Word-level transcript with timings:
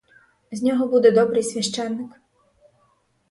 З 0.51 0.63
його 0.63 0.87
буде 0.87 1.11
добрий 1.11 1.43
священик. 1.43 2.21